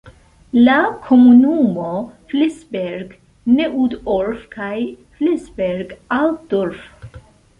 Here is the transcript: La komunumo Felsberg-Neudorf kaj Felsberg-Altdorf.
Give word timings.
La 0.67 0.75
komunumo 1.07 1.89
Felsberg-Neudorf 2.31 4.47
kaj 4.55 4.73
Felsberg-Altdorf. 5.19 6.89